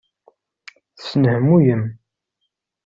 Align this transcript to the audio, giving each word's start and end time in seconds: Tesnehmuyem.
Tesnehmuyem. 0.97 1.83